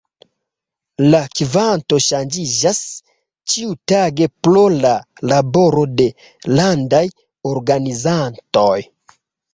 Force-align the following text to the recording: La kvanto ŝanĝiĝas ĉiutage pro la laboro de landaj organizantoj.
La 1.07 1.17
kvanto 1.39 1.99
ŝanĝiĝas 2.05 2.79
ĉiutage 3.55 4.29
pro 4.47 4.63
la 4.77 4.95
laboro 5.33 5.85
de 6.01 6.11
landaj 6.61 7.07
organizantoj. 7.55 8.77